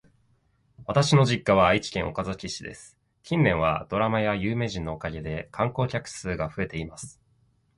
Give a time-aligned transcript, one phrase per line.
[0.87, 2.97] 私の実家は愛知県岡崎市です。
[3.21, 7.21] 近年はドラマや有名人のおかげで観光客数が増えています。